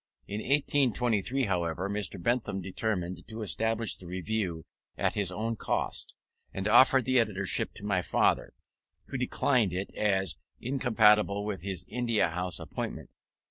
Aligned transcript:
In 0.27 0.39
1823, 0.39 1.43
however, 1.43 1.87
Mr. 1.87 2.19
Bentham 2.19 2.59
determined 2.59 3.21
to 3.27 3.43
establish 3.43 3.95
the 3.97 4.07
Review 4.07 4.65
at 4.97 5.13
his 5.13 5.31
own 5.31 5.55
cost, 5.55 6.15
and 6.51 6.67
offered 6.67 7.05
the 7.05 7.19
editorship 7.19 7.75
to 7.75 7.85
my 7.85 8.01
father, 8.01 8.55
who 9.09 9.17
declined 9.19 9.73
it 9.73 9.93
as 9.95 10.37
incompatible 10.59 11.45
with 11.45 11.61
his 11.61 11.85
India 11.87 12.29
House 12.29 12.57
appointment. 12.59 13.11